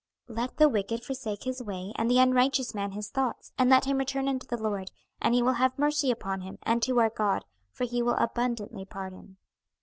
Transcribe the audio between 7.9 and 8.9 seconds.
will abundantly